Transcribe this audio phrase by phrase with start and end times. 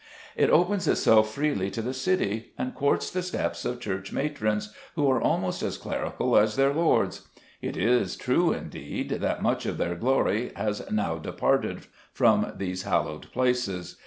[0.35, 5.07] It opens itself freely to the city, and courts the steps of church matrons, who
[5.11, 7.27] are almost as clerical as their lords.
[7.61, 13.31] It is true, indeed, that much of their glory has now departed from these hallowed
[13.31, 13.97] places.